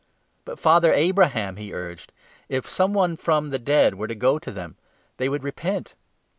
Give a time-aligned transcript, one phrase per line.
[0.45, 2.11] 'But, Father Abraham,' he urged,
[2.49, 4.75] 'if some one from the 30 dead were to go to them,
[5.17, 5.93] they would repent.'